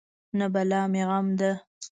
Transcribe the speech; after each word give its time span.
نه 0.37 0.45
بلا 0.53 0.81
مې 0.91 1.03
غم 1.09 1.27
ده. 1.39 1.51